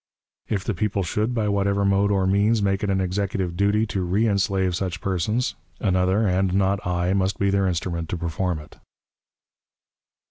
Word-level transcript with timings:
"If 0.49 0.63
the 0.63 0.73
people 0.73 1.03
should, 1.03 1.35
by 1.35 1.47
whatever 1.47 1.85
mode 1.85 2.09
or 2.09 2.25
means, 2.25 2.59
make 2.63 2.81
it 2.83 2.89
an 2.89 2.99
executive 2.99 3.55
duty 3.55 3.85
to 3.85 4.03
reënslave 4.03 4.73
such 4.73 4.99
persons, 4.99 5.53
another, 5.79 6.27
and 6.27 6.55
not 6.55 6.79
I, 6.87 7.13
must 7.13 7.37
be 7.37 7.51
their 7.51 7.67
instrument 7.67 8.09
to 8.09 8.17
perform 8.17 8.57
it." 8.57 8.77